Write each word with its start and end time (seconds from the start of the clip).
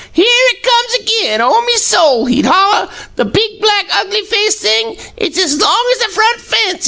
'Here 0.13 0.25
it 0.25 0.63
comes 0.63 0.93
ag'in, 0.95 1.41
oh, 1.41 1.61
me 1.61 1.75
soul!' 1.77 2.25
he'd 2.25 2.43
holler. 2.47 2.89
'The 3.17 3.25
big, 3.25 3.61
black, 3.61 3.85
ugly 3.97 4.21
faced 4.23 4.57
thing; 4.61 4.97
it's 5.15 5.37
as 5.37 5.61
long 5.61 5.89
as 5.91 5.99
the 5.99 6.11
front 6.11 6.41
fence!' 6.41 6.79